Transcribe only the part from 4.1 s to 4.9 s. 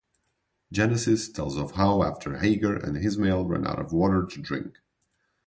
to drink.